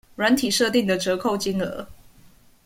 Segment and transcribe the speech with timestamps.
[0.17, 1.85] 軟體設定的折扣金額